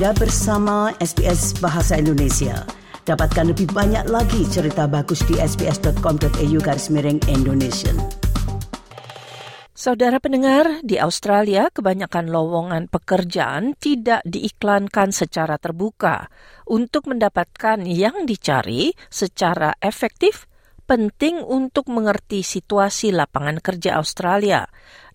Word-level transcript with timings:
Anda 0.00 0.16
bersama 0.16 0.96
SBS 0.96 1.60
Bahasa 1.60 2.00
Indonesia. 2.00 2.64
Dapatkan 3.04 3.52
lebih 3.52 3.68
banyak 3.68 4.08
lagi 4.08 4.48
cerita 4.48 4.88
bagus 4.88 5.20
di 5.28 5.36
sbs.com.au 5.36 6.56
garis 6.64 6.88
miring 6.88 7.20
Indonesia. 7.28 7.92
Saudara 9.76 10.16
pendengar, 10.16 10.80
di 10.80 10.96
Australia 10.96 11.68
kebanyakan 11.68 12.32
lowongan 12.32 12.88
pekerjaan 12.88 13.76
tidak 13.76 14.24
diiklankan 14.24 15.12
secara 15.12 15.60
terbuka. 15.60 16.32
Untuk 16.64 17.04
mendapatkan 17.04 17.84
yang 17.84 18.24
dicari 18.24 18.96
secara 19.12 19.76
efektif, 19.84 20.48
penting 20.88 21.44
untuk 21.44 21.92
mengerti 21.92 22.40
situasi 22.40 23.12
lapangan 23.12 23.60
kerja 23.60 24.00
Australia 24.00 24.64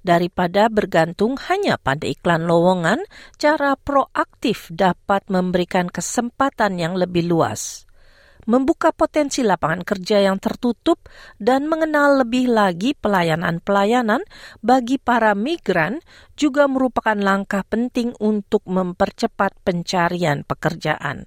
daripada 0.05 0.69
bergantung 0.69 1.33
hanya 1.49 1.81
pada 1.81 2.05
iklan 2.05 2.45
lowongan, 2.45 3.01
cara 3.41 3.73
proaktif 3.73 4.69
dapat 4.69 5.25
memberikan 5.33 5.89
kesempatan 5.89 6.77
yang 6.77 6.93
lebih 6.93 7.25
luas. 7.25 7.89
Membuka 8.45 8.93
potensi 8.93 9.41
lapangan 9.41 9.81
kerja 9.81 10.21
yang 10.21 10.37
tertutup 10.37 11.01
dan 11.41 11.65
mengenal 11.65 12.21
lebih 12.21 12.45
lagi 12.45 12.93
pelayanan-pelayanan 12.93 14.21
bagi 14.61 15.01
para 15.01 15.33
migran 15.33 15.97
juga 16.37 16.69
merupakan 16.69 17.17
langkah 17.17 17.65
penting 17.65 18.13
untuk 18.21 18.61
mempercepat 18.69 19.57
pencarian 19.65 20.45
pekerjaan. 20.45 21.25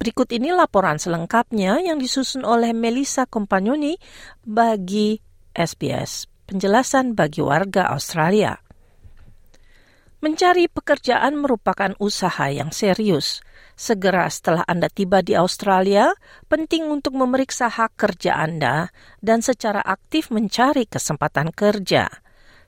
Berikut 0.00 0.32
ini 0.32 0.48
laporan 0.48 0.96
selengkapnya 0.96 1.84
yang 1.84 2.00
disusun 2.00 2.48
oleh 2.48 2.72
Melissa 2.72 3.28
Compagnoni 3.28 4.00
bagi 4.40 5.20
SBS 5.52 6.39
penjelasan 6.50 7.14
bagi 7.14 7.38
warga 7.38 7.94
Australia. 7.94 8.58
Mencari 10.20 10.66
pekerjaan 10.66 11.38
merupakan 11.38 11.94
usaha 12.02 12.50
yang 12.50 12.74
serius. 12.74 13.40
Segera 13.78 14.28
setelah 14.28 14.66
Anda 14.68 14.92
tiba 14.92 15.24
di 15.24 15.32
Australia, 15.32 16.12
penting 16.50 16.90
untuk 16.90 17.16
memeriksa 17.16 17.72
hak 17.72 17.96
kerja 17.96 18.36
Anda 18.36 18.92
dan 19.24 19.40
secara 19.40 19.80
aktif 19.80 20.28
mencari 20.28 20.84
kesempatan 20.84 21.54
kerja. 21.54 22.10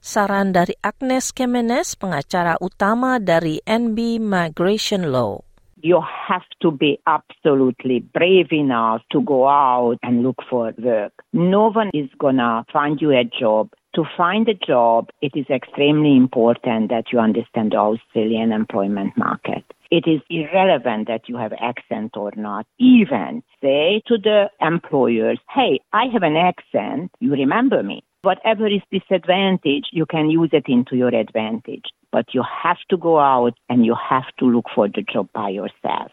Saran 0.01 0.57
dari 0.57 0.73
Agnes 0.81 1.35
Kemenes, 1.37 1.99
pengacara 1.99 2.57
utama 2.65 3.21
dari 3.21 3.61
NB 3.67 4.23
Migration 4.23 5.13
Law 5.13 5.52
you 5.83 6.01
have 6.01 6.43
to 6.61 6.71
be 6.71 6.99
absolutely 7.07 8.01
brave 8.01 8.53
enough 8.53 9.03
to 9.11 9.21
go 9.23 9.49
out 9.49 9.99
and 10.03 10.23
look 10.23 10.37
for 10.49 10.73
work. 10.79 11.13
No 11.33 11.71
one 11.71 11.91
is 11.93 12.09
gonna 12.19 12.65
find 12.73 13.01
you 13.01 13.11
a 13.11 13.25
job. 13.25 13.71
To 13.95 14.05
find 14.17 14.49
a 14.49 14.55
job, 14.55 15.11
it 15.21 15.33
is 15.35 15.47
extremely 15.51 16.17
important 16.17 16.89
that 16.89 17.13
you 17.13 17.19
understand 17.19 17.73
the 17.73 17.77
Australian 17.77 18.53
employment 18.53 19.17
market. 19.19 19.65
It 19.91 20.05
is 20.07 20.23
irrelevant 20.31 21.09
that 21.09 21.29
you 21.29 21.37
have 21.37 21.53
accent 21.61 22.17
or 22.17 22.33
not. 22.35 22.67
Even 22.79 23.43
say 23.61 24.01
to 24.07 24.17
the 24.17 24.49
employers, 24.63 25.39
hey, 25.55 25.81
I 25.93 26.07
have 26.07 26.23
an 26.23 26.37
accent, 26.37 27.11
you 27.21 27.33
remember 27.33 27.83
me. 27.83 28.03
Whatever 28.23 28.67
is 28.69 28.81
disadvantage, 28.91 29.89
you 29.93 30.07
can 30.07 30.31
use 30.31 30.51
it 30.53 30.65
into 30.69 30.97
your 30.97 31.15
advantage. 31.15 31.91
But 32.13 32.37
you 32.37 32.45
have 32.45 32.79
to 32.93 33.01
go 33.01 33.17
out 33.19 33.57
and 33.73 33.89
you 33.89 33.97
have 33.97 34.29
to 34.39 34.45
look 34.45 34.69
for 34.77 34.87
the 34.87 35.01
job 35.01 35.33
by 35.33 35.49
yourself. 35.49 36.13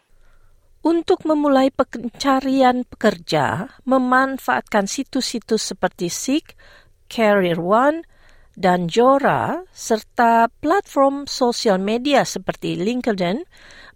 Untuk 0.80 1.28
memulai 1.28 1.68
pencarian 1.68 2.88
pekerja, 2.88 3.68
memanfaatkan 3.84 4.88
situs-situs 4.88 5.76
seperti 5.76 6.08
Seek, 6.08 6.56
Career 7.04 7.60
One, 7.60 8.00
dan 8.56 8.88
Jora, 8.88 9.60
serta 9.76 10.48
platform 10.48 11.28
sosial 11.28 11.76
media 11.76 12.24
seperti 12.24 12.80
LinkedIn, 12.80 13.44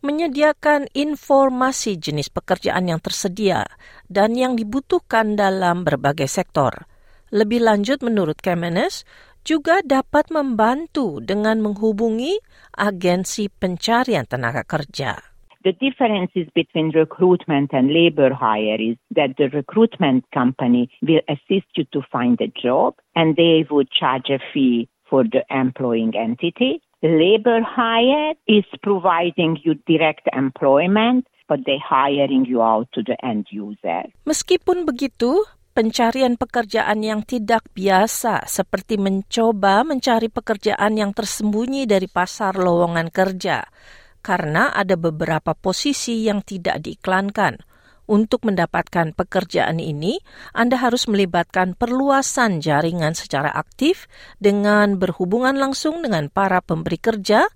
menyediakan 0.04 0.92
informasi 0.92 1.96
jenis 1.96 2.28
pekerjaan 2.28 2.92
yang 2.92 3.00
tersedia 3.00 3.64
dan 4.12 4.36
yang 4.36 4.52
dibutuhkan 4.52 5.40
dalam 5.40 5.88
berbagai 5.88 6.28
sektor. 6.28 6.84
Lebih 7.32 7.64
lanjut 7.64 8.04
menurut 8.04 8.38
Kemenes, 8.44 9.08
juga 9.44 9.84
dapat 9.84 10.32
membantu 10.32 11.20
dengan 11.20 11.60
menghubungi 11.60 12.40
agensi 12.74 13.52
pencarian 13.52 14.24
tenaga 14.24 14.64
kerja. 14.64 15.20
The 15.64 15.72
differences 15.72 16.48
between 16.52 16.92
recruitment 16.92 17.72
and 17.72 17.88
labor 17.88 18.36
hire 18.36 18.76
is 18.76 19.00
that 19.16 19.36
the 19.40 19.48
recruitment 19.48 20.28
company 20.28 20.92
will 21.00 21.24
assist 21.24 21.72
you 21.76 21.88
to 21.96 22.04
find 22.12 22.36
a 22.44 22.52
job 22.52 23.00
and 23.16 23.32
they 23.36 23.64
would 23.72 23.88
charge 23.88 24.28
a 24.28 24.40
fee 24.52 24.92
for 25.08 25.24
the 25.24 25.40
employing 25.48 26.12
entity. 26.12 26.84
Labor 27.00 27.64
hire 27.64 28.36
is 28.44 28.64
providing 28.84 29.56
you 29.64 29.80
direct 29.88 30.28
employment 30.36 31.24
but 31.48 31.60
they 31.64 31.80
hiring 31.80 32.44
you 32.44 32.60
out 32.60 32.88
to 32.92 33.00
the 33.00 33.16
end 33.24 33.48
user. 33.52 34.04
Meskipun 34.24 34.88
begitu, 34.88 35.44
pencarian 35.74 36.38
pekerjaan 36.38 37.02
yang 37.02 37.26
tidak 37.26 37.66
biasa, 37.74 38.46
seperti 38.46 38.96
mencoba 38.96 39.82
mencari 39.82 40.30
pekerjaan 40.30 40.94
yang 40.94 41.10
tersembunyi 41.10 41.90
dari 41.90 42.06
pasar 42.06 42.54
lowongan 42.54 43.10
kerja, 43.10 43.66
karena 44.22 44.70
ada 44.70 44.94
beberapa 44.94 45.52
posisi 45.52 46.24
yang 46.24 46.46
tidak 46.46 46.78
diiklankan. 46.80 47.58
Untuk 48.04 48.44
mendapatkan 48.44 49.16
pekerjaan 49.16 49.80
ini, 49.80 50.20
Anda 50.52 50.76
harus 50.76 51.08
melibatkan 51.08 51.72
perluasan 51.72 52.60
jaringan 52.60 53.16
secara 53.16 53.48
aktif 53.48 54.06
dengan 54.36 55.00
berhubungan 55.00 55.56
langsung 55.56 56.04
dengan 56.04 56.28
para 56.28 56.60
pemberi 56.60 57.00
kerja 57.00 57.48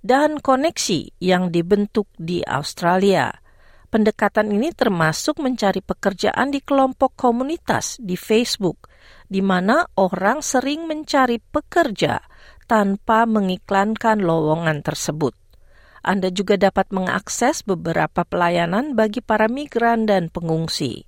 dan 0.00 0.38
koneksi 0.38 1.18
yang 1.18 1.50
dibentuk 1.50 2.06
di 2.14 2.46
Australia. 2.46 3.42
Pendekatan 3.88 4.52
ini 4.52 4.68
termasuk 4.76 5.40
mencari 5.40 5.80
pekerjaan 5.80 6.52
di 6.52 6.60
kelompok 6.60 7.16
komunitas 7.16 7.96
di 7.96 8.20
Facebook, 8.20 8.92
di 9.32 9.40
mana 9.40 9.88
orang 9.96 10.44
sering 10.44 10.84
mencari 10.84 11.40
pekerja 11.40 12.20
tanpa 12.68 13.24
mengiklankan 13.24 14.20
lowongan 14.20 14.84
tersebut. 14.84 15.32
Anda 16.04 16.28
juga 16.28 16.60
dapat 16.60 16.92
mengakses 16.92 17.64
beberapa 17.64 18.28
pelayanan 18.28 18.92
bagi 18.92 19.24
para 19.24 19.48
migran 19.48 20.04
dan 20.04 20.28
pengungsi. 20.28 21.07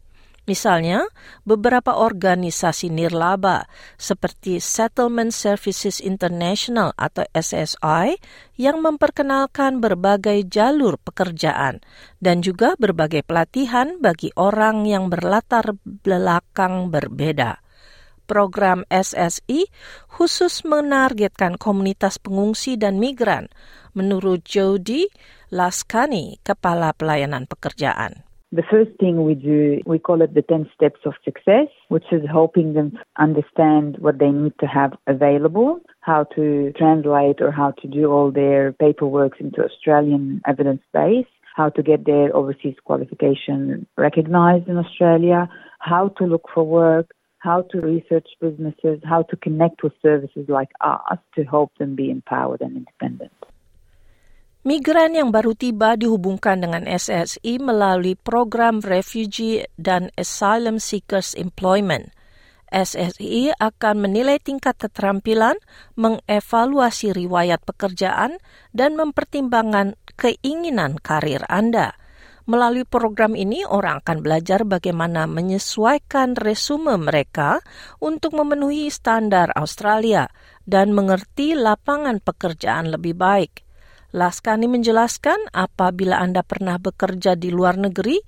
Misalnya, 0.51 1.07
beberapa 1.47 1.95
organisasi 1.95 2.91
nirlaba 2.91 3.71
seperti 3.95 4.59
Settlement 4.59 5.31
Services 5.31 6.03
International 6.03 6.91
atau 6.99 7.23
SSI 7.31 8.19
yang 8.59 8.83
memperkenalkan 8.83 9.79
berbagai 9.79 10.43
jalur 10.51 10.99
pekerjaan 10.99 11.79
dan 12.19 12.43
juga 12.43 12.75
berbagai 12.83 13.23
pelatihan 13.23 14.03
bagi 14.03 14.35
orang 14.35 14.91
yang 14.91 15.07
berlatar 15.07 15.79
belakang 15.87 16.91
berbeda. 16.91 17.63
Program 18.27 18.83
SSI 18.91 19.71
khusus 20.11 20.67
menargetkan 20.67 21.63
komunitas 21.63 22.19
pengungsi 22.19 22.75
dan 22.75 22.99
migran, 22.99 23.47
menurut 23.95 24.43
Jody 24.43 25.07
Laskani, 25.55 26.43
Kepala 26.43 26.91
Pelayanan 26.91 27.47
Pekerjaan. 27.47 28.30
The 28.53 28.65
first 28.69 28.91
thing 28.99 29.25
we 29.25 29.35
do, 29.35 29.81
we 29.87 30.01
call 30.01 30.23
it 30.23 30.35
the 30.35 30.43
10 30.43 30.69
steps 30.75 30.99
of 31.05 31.15
success, 31.25 31.69
which 31.89 32.07
is 32.11 32.23
helping 32.29 32.75
them 32.75 32.99
understand 33.17 33.99
what 34.01 34.19
they 34.19 34.31
need 34.31 34.55
to 34.59 34.67
have 34.67 34.93
available, 35.07 35.79
how 36.01 36.25
to 36.35 36.73
translate 36.77 37.41
or 37.41 37.53
how 37.53 37.71
to 37.81 37.87
do 37.87 38.11
all 38.11 38.33
their 38.33 38.73
paperwork 38.73 39.41
into 39.41 39.63
Australian 39.63 40.41
evidence 40.49 40.83
base, 40.93 41.27
how 41.55 41.69
to 41.69 41.83
get 41.83 42.07
their 42.07 42.35
overseas 42.35 42.75
qualification 42.85 43.87
recognized 43.97 44.67
in 44.67 44.79
Australia, 44.79 45.49
how 45.79 46.09
to 46.19 46.25
look 46.25 46.47
for 46.53 46.65
work, 46.65 47.13
how 47.39 47.63
to 47.71 47.81
research 47.81 48.27
businesses, 48.41 49.01
how 49.05 49.23
to 49.23 49.37
connect 49.37 49.85
with 49.85 49.93
services 50.03 50.47
like 50.49 50.71
us 50.81 51.19
to 51.37 51.45
help 51.45 51.71
them 51.79 51.95
be 51.95 52.11
empowered 52.11 52.61
and 52.61 52.77
independent. 52.77 53.33
Migran 54.61 55.17
yang 55.17 55.33
baru 55.33 55.57
tiba 55.57 55.97
dihubungkan 55.97 56.61
dengan 56.61 56.85
SSI 56.85 57.57
melalui 57.65 58.13
program 58.13 58.85
Refugee 58.85 59.65
dan 59.81 60.13
Asylum 60.21 60.77
Seekers 60.77 61.33
Employment. 61.33 62.13
SSI 62.69 63.57
akan 63.57 64.05
menilai 64.05 64.37
tingkat 64.37 64.77
keterampilan, 64.77 65.57
mengevaluasi 65.97 67.17
riwayat 67.17 67.65
pekerjaan, 67.65 68.37
dan 68.77 69.01
mempertimbangkan 69.01 69.97
keinginan 70.21 71.01
karir 71.01 71.41
Anda. 71.49 71.97
Melalui 72.45 72.85
program 72.85 73.41
ini, 73.41 73.65
orang 73.65 74.05
akan 74.05 74.21
belajar 74.21 74.69
bagaimana 74.69 75.25
menyesuaikan 75.25 76.37
resume 76.37 77.01
mereka 77.01 77.65
untuk 77.97 78.37
memenuhi 78.37 78.93
standar 78.93 79.57
Australia 79.57 80.29
dan 80.69 80.93
mengerti 80.93 81.57
lapangan 81.57 82.21
pekerjaan 82.21 82.93
lebih 82.93 83.17
baik. 83.17 83.70
Laskani 84.11 84.67
menjelaskan 84.67 85.55
apabila 85.55 86.19
Anda 86.19 86.43
pernah 86.43 86.83
bekerja 86.83 87.39
di 87.39 87.55
luar 87.55 87.79
negeri, 87.79 88.19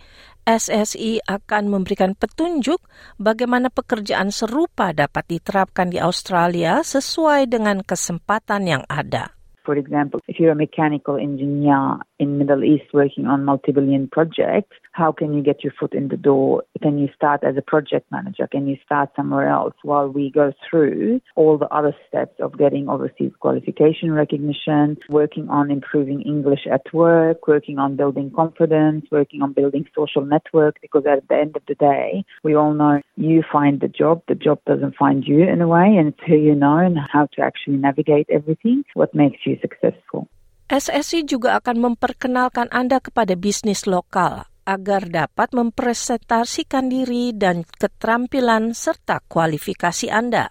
SSI 0.47 1.23
akan 1.27 1.71
memberikan 1.71 2.15
petunjuk 2.15 2.83
bagaimana 3.19 3.71
pekerjaan 3.71 4.31
serupa 4.31 4.95
dapat 4.95 5.27
diterapkan 5.27 5.91
di 5.91 5.99
Australia 5.99 6.83
sesuai 6.83 7.51
dengan 7.51 7.83
kesempatan 7.83 8.63
yang 8.67 8.83
ada. 8.87 9.35
For 9.63 9.79
example, 9.79 10.19
if 10.27 10.43
you're 10.43 10.51
a 10.51 10.59
mechanical 10.59 11.19
engineer 11.19 12.03
in 12.23 12.39
Middle 12.39 12.63
East 12.63 12.95
working 12.95 13.27
on 13.27 13.45
multi-billion 13.45 14.07
projects, 14.07 14.77
how 14.93 15.11
can 15.11 15.35
you 15.35 15.43
get 15.43 15.65
your 15.65 15.73
foot 15.79 15.93
in 15.93 16.07
the 16.07 16.17
door? 16.17 16.63
Can 16.81 16.97
you 16.99 17.09
start 17.17 17.43
as 17.43 17.57
a 17.57 17.63
project 17.63 18.07
manager? 18.13 18.47
Can 18.47 18.69
you 18.69 18.77
start 18.85 19.11
somewhere 19.17 19.49
else 19.49 19.75
while 19.83 20.09
we 20.09 20.31
go 20.31 20.53
through 20.65 21.21
all 21.35 21.59
the 21.59 21.67
other 21.79 21.95
steps 22.07 22.37
of 22.39 22.57
getting 22.57 22.89
overseas 22.89 23.33
qualification 23.41 24.13
recognition, 24.13 24.97
working 25.09 25.49
on 25.49 25.71
improving 25.71 26.23
English 26.23 26.65
at 26.71 26.87
work, 26.95 27.49
working 27.49 27.79
on 27.79 27.97
building 27.97 28.31
confidence, 28.31 29.05
working 29.11 29.43
on 29.43 29.53
building 29.53 29.85
social 29.97 30.25
network 30.25 30.77
because 30.81 31.05
at 31.07 31.27
the 31.29 31.35
end 31.35 31.57
of 31.57 31.63
the 31.67 31.75
day, 31.75 32.25
we 32.45 32.55
all 32.55 32.73
know 32.73 33.01
you 33.17 33.43
find 33.51 33.81
the 33.81 33.89
job, 33.89 34.23
the 34.29 34.37
job 34.37 34.61
doesn't 34.65 34.95
find 34.95 35.25
you 35.27 35.43
in 35.43 35.61
a 35.61 35.67
way 35.67 35.97
and 35.99 36.09
it's 36.09 36.21
who 36.25 36.37
you 36.37 36.55
know 36.55 36.77
and 36.77 36.97
how 37.13 37.27
to 37.33 37.43
actually 37.43 37.79
navigate 37.79 38.29
everything, 38.31 38.85
what 38.95 39.13
makes 39.13 39.41
you 39.45 39.59
successful. 39.61 40.29
SSI 40.73 41.29
juga 41.29 41.61
akan 41.61 41.93
memperkenalkan 41.93 42.73
Anda 42.73 42.97
kepada 43.05 43.37
bisnis 43.37 43.85
lokal 43.85 44.49
agar 44.65 45.05
dapat 45.05 45.53
mempresentasikan 45.53 46.89
diri 46.89 47.37
dan 47.37 47.69
keterampilan 47.77 48.73
serta 48.73 49.21
kualifikasi 49.29 50.09
Anda. 50.09 50.49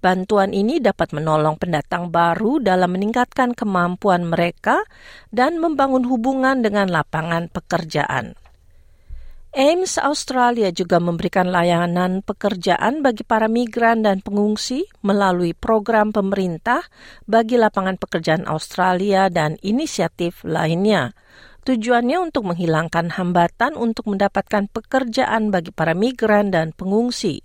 Bantuan 0.00 0.56
ini 0.56 0.80
dapat 0.80 1.12
menolong 1.12 1.60
pendatang 1.60 2.08
baru 2.08 2.64
dalam 2.64 2.96
meningkatkan 2.96 3.52
kemampuan 3.52 4.24
mereka 4.24 4.88
dan 5.36 5.60
membangun 5.60 6.08
hubungan 6.08 6.64
dengan 6.64 6.88
lapangan 6.88 7.52
pekerjaan. 7.52 8.40
AIMS 9.48 9.96
Australia 9.96 10.68
juga 10.68 11.00
memberikan 11.00 11.48
layanan 11.48 12.20
pekerjaan 12.20 13.00
bagi 13.00 13.24
para 13.24 13.48
migran 13.48 14.04
dan 14.04 14.20
pengungsi 14.20 14.84
melalui 15.00 15.56
program 15.56 16.12
pemerintah 16.12 16.84
bagi 17.24 17.56
lapangan 17.56 17.96
pekerjaan 17.96 18.44
Australia 18.44 19.32
dan 19.32 19.56
inisiatif 19.64 20.44
lainnya. 20.44 21.16
Tujuannya 21.64 22.28
untuk 22.28 22.44
menghilangkan 22.52 23.16
hambatan 23.16 23.72
untuk 23.72 24.12
mendapatkan 24.12 24.68
pekerjaan 24.68 25.48
bagi 25.48 25.72
para 25.72 25.96
migran 25.96 26.52
dan 26.52 26.76
pengungsi. 26.76 27.40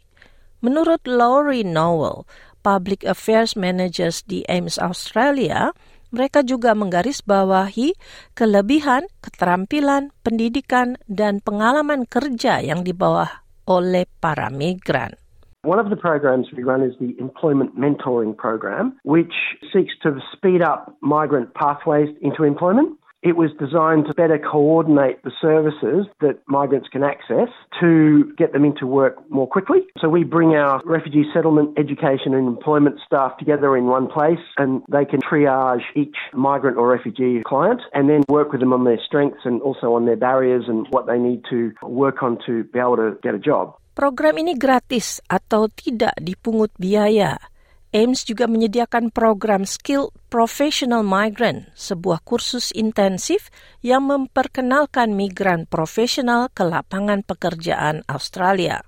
Menurut 0.59 1.07
Laurie 1.07 1.63
Nowell, 1.63 2.27
Public 2.63 3.07
Affairs 3.07 3.55
Managers 3.55 4.27
di 4.27 4.43
AIMS 4.51 4.75
Australia, 4.75 5.71
mereka 6.13 6.45
juga 6.45 6.77
menggarisbawahi 6.77 7.97
kelebihan, 8.37 9.09
keterampilan, 9.25 10.13
pendidikan, 10.21 11.01
dan 11.09 11.41
pengalaman 11.41 12.05
kerja 12.05 12.61
yang 12.61 12.85
dibawa 12.85 13.43
oleh 13.65 14.05
para 14.21 14.53
migran. 14.53 15.17
One 15.63 15.79
of 15.79 15.87
the 15.87 15.95
programs 15.95 16.51
we 16.51 16.61
run 16.63 16.83
is 16.83 16.91
the 16.99 17.15
Employment 17.17 17.79
Mentoring 17.79 18.35
Program, 18.35 18.99
which 19.07 19.31
seeks 19.71 19.95
to 20.03 20.19
speed 20.35 20.61
up 20.61 20.93
migrant 20.99 21.55
pathways 21.55 22.11
into 22.19 22.43
employment. 22.43 22.99
It 23.23 23.37
was 23.37 23.51
designed 23.55 24.05
to 24.07 24.13
better 24.13 24.37
coordinate 24.37 25.23
the 25.23 25.31
services 25.39 26.11
that 26.19 26.43
migrants 26.45 26.89
can 26.91 27.03
access 27.03 27.47
to 27.79 28.33
get 28.37 28.51
them 28.51 28.65
into 28.65 28.85
work 28.85 29.15
more 29.31 29.47
quickly. 29.47 29.79
So 30.01 30.09
we 30.09 30.25
bring 30.27 30.55
our 30.59 30.81
refugee 30.83 31.23
settlement, 31.33 31.79
education 31.79 32.35
and 32.35 32.47
employment 32.47 32.99
staff 33.05 33.37
together 33.39 33.77
in 33.77 33.85
one 33.85 34.07
place 34.11 34.43
and 34.57 34.83
they 34.91 35.05
can 35.05 35.21
triage 35.21 35.87
each 35.95 36.17
migrant 36.33 36.75
or 36.75 36.91
refugee 36.91 37.41
client 37.47 37.79
and 37.93 38.09
then 38.09 38.23
work 38.27 38.51
with 38.51 38.59
them 38.59 38.73
on 38.73 38.83
their 38.83 38.99
strengths 39.05 39.47
and 39.47 39.61
also 39.61 39.95
on 39.95 40.05
their 40.05 40.19
barriers 40.19 40.65
and 40.67 40.85
what 40.89 41.07
they 41.07 41.17
need 41.17 41.43
to 41.49 41.71
work 41.81 42.21
on 42.21 42.37
to 42.45 42.65
be 42.65 42.79
able 42.79 42.97
to 42.97 43.15
get 43.23 43.33
a 43.33 43.39
job. 43.39 43.79
Program 43.93 44.41
ini 44.41 44.57
gratis 44.57 45.21
atau 45.29 45.69
tidak 45.69 46.17
dipungut 46.17 46.73
biaya. 46.81 47.52
AIMS 47.93 48.25
juga 48.25 48.49
menyediakan 48.49 49.13
program 49.13 49.69
Skill 49.69 50.09
Professional 50.33 51.05
Migrant, 51.05 51.69
sebuah 51.77 52.25
kursus 52.25 52.73
intensif 52.73 53.53
yang 53.85 54.09
memperkenalkan 54.09 55.13
migran 55.13 55.69
profesional 55.69 56.49
ke 56.49 56.65
lapangan 56.65 57.21
pekerjaan 57.21 58.01
Australia. 58.09 58.81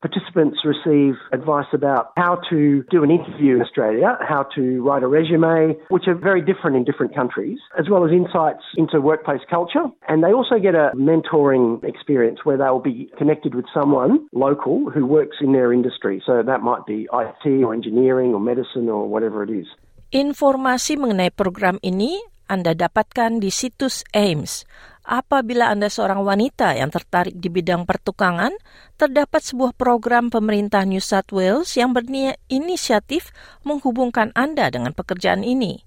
Participants 0.00 0.58
receive 0.62 1.14
advice 1.32 1.66
about 1.74 2.12
how 2.16 2.38
to 2.50 2.84
do 2.88 3.02
an 3.02 3.10
interview 3.10 3.56
in 3.56 3.62
Australia, 3.62 4.14
how 4.22 4.46
to 4.54 4.80
write 4.86 5.02
a 5.02 5.10
resume, 5.10 5.74
which 5.90 6.06
are 6.06 6.14
very 6.14 6.38
different 6.38 6.76
in 6.76 6.84
different 6.84 7.12
countries, 7.14 7.58
as 7.74 7.90
well 7.90 8.06
as 8.06 8.12
insights 8.12 8.62
into 8.76 9.00
workplace 9.00 9.42
culture. 9.50 9.90
And 10.06 10.22
they 10.22 10.30
also 10.30 10.62
get 10.62 10.78
a 10.78 10.94
mentoring 10.94 11.82
experience 11.82 12.44
where 12.44 12.56
they 12.56 12.70
will 12.70 12.78
be 12.78 13.10
connected 13.18 13.56
with 13.58 13.66
someone 13.74 14.28
local 14.30 14.88
who 14.88 15.04
works 15.04 15.38
in 15.40 15.50
their 15.50 15.72
industry. 15.72 16.22
So 16.24 16.44
that 16.46 16.62
might 16.62 16.86
be 16.86 17.08
IT 17.10 17.44
or 17.64 17.74
engineering 17.74 18.34
or 18.34 18.40
medicine 18.40 18.88
or 18.88 19.08
whatever 19.08 19.42
it 19.42 19.50
is. 19.50 19.66
Informasi 20.14 20.94
mengenai 20.94 21.34
program 21.34 21.82
ini 21.82 22.22
Anda 22.48 22.72
dapatkan 22.72 23.44
di 23.44 23.52
situs 23.52 24.08
AIMS. 24.16 24.64
Apabila 25.08 25.72
Anda 25.72 25.88
seorang 25.88 26.20
wanita 26.20 26.76
yang 26.76 26.92
tertarik 26.92 27.32
di 27.40 27.48
bidang 27.48 27.88
pertukangan, 27.88 28.52
terdapat 29.00 29.40
sebuah 29.40 29.72
program 29.72 30.28
pemerintah 30.28 30.84
New 30.84 31.00
South 31.00 31.32
Wales 31.32 31.72
yang 31.80 31.96
berinisiatif 31.96 33.32
menghubungkan 33.64 34.36
Anda 34.36 34.68
dengan 34.68 34.92
pekerjaan 34.92 35.48
ini. 35.48 35.80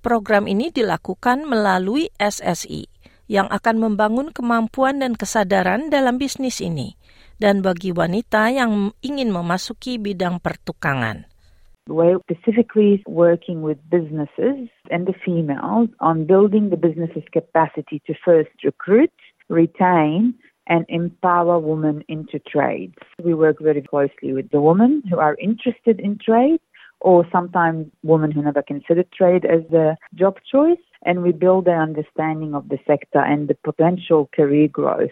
Program 0.00 0.48
ini 0.48 0.72
dilakukan 0.72 1.44
melalui 1.44 2.08
SSI 2.16 2.88
yang 3.28 3.52
akan 3.52 3.76
membangun 3.76 4.32
kemampuan 4.32 5.04
dan 5.04 5.20
kesadaran 5.20 5.92
dalam 5.92 6.16
bisnis 6.16 6.64
ini 6.64 6.96
dan 7.36 7.60
bagi 7.60 7.92
wanita 7.92 8.56
yang 8.56 8.96
ingin 9.04 9.28
memasuki 9.28 10.00
bidang 10.00 10.40
pertukangan. 10.40 11.31
We're 11.88 12.18
specifically 12.30 13.02
working 13.06 13.62
with 13.62 13.78
businesses 13.90 14.68
and 14.90 15.06
the 15.06 15.14
females 15.24 15.88
on 15.98 16.26
building 16.26 16.70
the 16.70 16.76
business's 16.76 17.24
capacity 17.32 18.00
to 18.06 18.14
first 18.24 18.50
recruit, 18.62 19.12
retain, 19.48 20.34
and 20.68 20.86
empower 20.88 21.58
women 21.58 22.04
into 22.08 22.38
trades. 22.38 22.94
We 23.22 23.34
work 23.34 23.56
very 23.60 23.82
closely 23.82 24.32
with 24.32 24.50
the 24.50 24.60
women 24.60 25.02
who 25.10 25.18
are 25.18 25.36
interested 25.40 25.98
in 25.98 26.18
trade 26.18 26.60
or 27.00 27.26
sometimes 27.32 27.88
women 28.04 28.30
who 28.30 28.42
never 28.42 28.62
considered 28.62 29.10
trade 29.10 29.44
as 29.44 29.64
a 29.72 29.96
job 30.14 30.38
choice. 30.50 30.78
And 31.04 31.22
we 31.24 31.32
build 31.32 31.64
their 31.64 31.82
understanding 31.82 32.54
of 32.54 32.68
the 32.68 32.78
sector 32.86 33.18
and 33.18 33.48
the 33.48 33.56
potential 33.64 34.30
career 34.32 34.68
growth. 34.68 35.10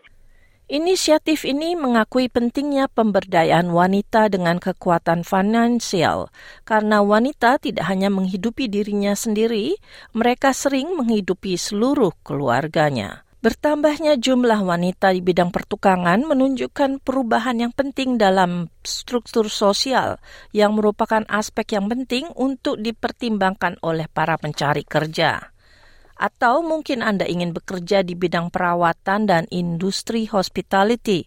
Inisiatif 0.70 1.42
ini 1.42 1.74
mengakui 1.74 2.30
pentingnya 2.30 2.86
pemberdayaan 2.86 3.74
wanita 3.74 4.30
dengan 4.30 4.62
kekuatan 4.62 5.26
finansial, 5.26 6.30
karena 6.62 7.02
wanita 7.02 7.58
tidak 7.58 7.90
hanya 7.90 8.06
menghidupi 8.06 8.70
dirinya 8.70 9.18
sendiri, 9.18 9.74
mereka 10.14 10.54
sering 10.54 10.94
menghidupi 10.94 11.58
seluruh 11.58 12.14
keluarganya. 12.22 13.26
Bertambahnya 13.42 14.14
jumlah 14.14 14.62
wanita 14.62 15.10
di 15.10 15.18
bidang 15.18 15.50
pertukangan 15.50 16.22
menunjukkan 16.22 17.02
perubahan 17.02 17.66
yang 17.66 17.74
penting 17.74 18.14
dalam 18.14 18.70
struktur 18.86 19.50
sosial, 19.50 20.22
yang 20.54 20.78
merupakan 20.78 21.26
aspek 21.26 21.74
yang 21.74 21.90
penting 21.90 22.30
untuk 22.38 22.78
dipertimbangkan 22.78 23.74
oleh 23.82 24.06
para 24.06 24.38
pencari 24.38 24.86
kerja 24.86 25.49
atau 26.20 26.60
mungkin 26.60 27.00
Anda 27.00 27.24
ingin 27.24 27.56
bekerja 27.56 28.04
di 28.04 28.12
bidang 28.12 28.52
perawatan 28.52 29.24
dan 29.24 29.48
industri 29.48 30.28
hospitality. 30.28 31.24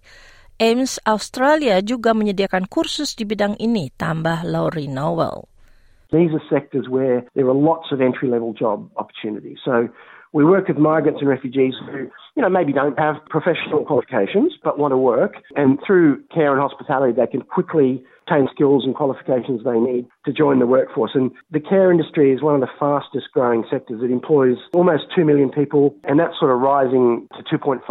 AIMS 0.62 1.02
Australia 1.10 1.82
juga 1.82 2.14
menyediakan 2.14 2.70
kursus 2.70 3.18
di 3.18 3.26
bidang 3.26 3.58
ini, 3.58 3.90
tambah 3.98 4.46
Laurie 4.46 4.88
Noel. 4.88 5.50
These 6.14 6.30
are 6.38 6.46
sectors 6.46 6.86
where 6.86 7.26
there 7.34 7.50
are 7.50 7.58
lots 7.58 7.90
of 7.90 7.98
entry-level 7.98 8.54
job 8.54 8.86
opportunities. 9.02 9.58
So 9.66 9.90
we 10.34 10.44
work 10.44 10.68
with 10.68 10.78
migrants 10.78 11.22
and 11.22 11.30
refugees 11.30 11.76
who, 11.86 12.10
you 12.36 12.42
know, 12.42 12.50
maybe 12.50 12.74
don't 12.74 12.98
have 12.98 13.16
professional 13.30 13.86
qualifications 13.86 14.54
but 14.64 14.80
want 14.82 14.92
to 14.92 14.98
work. 14.98 15.38
And 15.56 15.80
through 15.86 16.24
care 16.34 16.52
and 16.52 16.60
hospitality, 16.60 17.14
they 17.14 17.28
can 17.30 17.42
quickly 17.42 18.04
obtain 18.26 18.50
skills 18.50 18.84
and 18.84 18.96
qualifications 18.96 19.62
they 19.64 19.78
need 19.78 20.10
to 20.26 20.34
join 20.34 20.58
the 20.58 20.66
workforce. 20.66 21.12
And 21.14 21.32
the 21.52 21.62
care 21.62 21.92
industry 21.92 22.34
is 22.34 22.42
one 22.42 22.56
of 22.56 22.62
the 22.62 22.74
fastest 22.80 23.30
growing 23.34 23.64
sectors. 23.70 24.02
It 24.02 24.10
employs 24.10 24.58
almost 24.74 25.04
2 25.16 25.24
million 25.24 25.50
people, 25.54 25.94
and 26.04 26.20
that's 26.20 26.34
sort 26.40 26.52
of 26.52 26.60
rising 26.60 27.30
to 27.38 27.42
2.5 27.46 27.86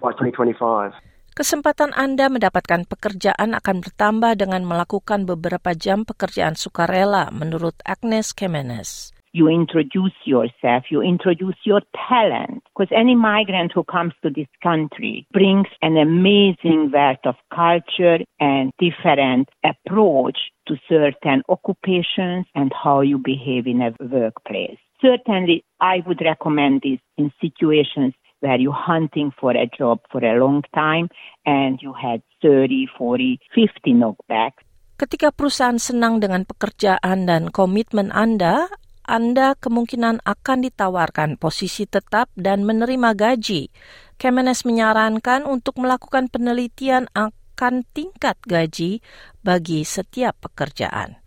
by 0.00 0.12
2025. 0.14 0.94
Kesempatan 1.30 1.96
Anda 1.96 2.28
mendapatkan 2.28 2.84
pekerjaan 2.84 3.56
akan 3.56 3.80
bertambah 3.80 4.36
dengan 4.36 4.66
melakukan 4.66 5.24
beberapa 5.24 5.72
jam 5.72 6.04
pekerjaan 6.04 6.58
sukarela, 6.58 7.32
menurut 7.32 7.78
Agnes 7.86 8.36
Kemenes. 8.36 9.14
You 9.32 9.48
introduce 9.48 10.14
yourself, 10.24 10.84
you 10.90 11.02
introduce 11.02 11.56
your 11.64 11.82
talent. 12.08 12.62
Because 12.76 12.92
any 12.94 13.14
migrant 13.14 13.72
who 13.74 13.84
comes 13.84 14.12
to 14.22 14.30
this 14.30 14.48
country 14.62 15.26
brings 15.32 15.66
an 15.82 15.96
amazing 15.96 16.90
wealth 16.92 17.24
of 17.24 17.36
culture 17.54 18.18
and 18.38 18.72
different 18.78 19.48
approach 19.64 20.38
to 20.68 20.76
certain 20.88 21.42
occupations 21.48 22.46
and 22.54 22.72
how 22.72 23.00
you 23.00 23.18
behave 23.18 23.66
in 23.66 23.82
a 23.82 23.92
workplace. 24.00 24.78
Certainly, 25.00 25.64
I 25.80 26.02
would 26.06 26.20
recommend 26.20 26.82
this 26.82 27.00
in 27.16 27.32
situations 27.40 28.14
where 28.40 28.58
you're 28.58 28.72
hunting 28.72 29.32
for 29.38 29.52
a 29.52 29.66
job 29.66 30.00
for 30.10 30.24
a 30.24 30.38
long 30.38 30.62
time 30.74 31.08
and 31.46 31.78
you 31.80 31.92
had 31.92 32.22
30, 32.42 32.88
40, 32.96 33.38
50 33.54 33.94
knockbacks. 33.94 34.64
Ketika 35.00 35.32
perusahaan 35.32 35.80
senang 35.80 36.20
dengan 36.20 36.44
pekerjaan 36.44 37.24
dan 37.24 37.48
komitmen 37.48 38.12
Anda, 38.12 38.68
Anda 39.10 39.58
kemungkinan 39.58 40.22
akan 40.22 40.70
ditawarkan 40.70 41.34
posisi 41.34 41.82
tetap 41.82 42.30
dan 42.38 42.62
menerima 42.62 43.18
gaji. 43.18 43.66
Kemenes 44.14 44.62
menyarankan 44.62 45.50
untuk 45.50 45.82
melakukan 45.82 46.30
penelitian 46.30 47.10
akan 47.18 47.82
tingkat 47.90 48.38
gaji 48.46 49.02
bagi 49.42 49.82
setiap 49.82 50.38
pekerjaan. 50.46 51.18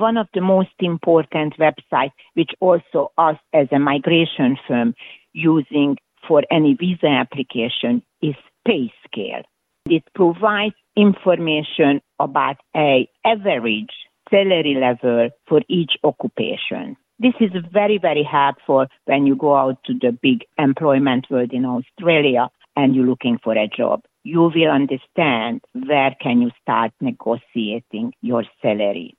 One 0.00 0.16
of 0.16 0.32
the 0.32 0.40
most 0.40 0.72
important 0.80 1.52
websites, 1.60 2.16
which 2.32 2.56
also 2.64 3.12
us 3.20 3.36
as 3.52 3.68
a 3.76 3.82
migration 3.82 4.56
firm 4.64 4.96
using 5.36 6.00
for 6.24 6.48
any 6.48 6.80
visa 6.80 7.12
application, 7.12 8.00
is 8.24 8.40
PayScale. 8.64 9.44
It 9.84 10.08
provides 10.16 10.80
information 10.96 12.00
about 12.16 12.56
a 12.72 13.04
average 13.20 13.92
salary 14.32 14.80
level 14.80 15.28
for 15.44 15.60
each 15.68 16.00
occupation. 16.00 16.96
This 17.18 17.34
is 17.42 17.50
very, 17.74 17.98
very 17.98 18.22
helpful 18.22 18.86
when 19.10 19.26
you 19.26 19.34
go 19.34 19.58
out 19.58 19.82
to 19.90 19.92
the 19.98 20.14
big 20.14 20.46
employment 20.54 21.26
world 21.26 21.50
in 21.50 21.66
Australia 21.66 22.46
and 22.78 22.94
you're 22.94 23.10
looking 23.10 23.42
for 23.42 23.58
a 23.58 23.66
job. 23.66 24.06
You 24.22 24.46
will 24.54 24.70
understand 24.70 25.66
where 25.74 26.14
can 26.22 26.38
you 26.46 26.54
start 26.62 26.94
negotiating 27.02 28.14
your 28.22 28.46
salary. 28.62 29.18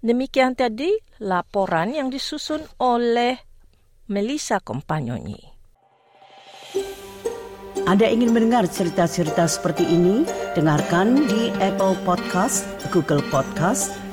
Demikian 0.00 0.56
tadi 0.56 0.96
laporan 1.20 1.92
yang 1.92 2.08
disusun 2.08 2.64
oleh 2.80 3.36
Melissa 4.08 4.64
Kompanyoni. 4.64 5.36
Anda 7.84 8.08
ingin 8.08 8.32
mendengar 8.32 8.64
cerita-cerita 8.72 9.44
seperti 9.44 9.84
ini? 9.84 10.24
Dengarkan 10.56 11.28
di 11.28 11.52
Apple 11.60 12.00
Podcast, 12.08 12.64
Google 12.88 13.20
Podcast, 13.28 14.03